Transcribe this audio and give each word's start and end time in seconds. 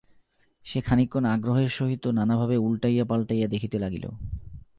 সে 0.65 0.79
খানিকক্ষণ 0.81 1.25
আগ্রহের 1.25 1.69
সহিত 1.69 2.07
নানাভাবে 2.07 2.57
উলটাইয়া 2.57 3.05
পালটাইয়া 3.05 3.47
দেখিতে 3.47 3.77
লাগিল। 3.79 4.05